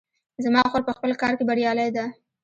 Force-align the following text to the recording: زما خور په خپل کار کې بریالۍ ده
زما 0.43 0.61
خور 0.71 0.81
په 0.87 0.93
خپل 0.97 1.11
کار 1.21 1.33
کې 1.37 1.43
بریالۍ 1.49 1.89
ده 1.95 2.05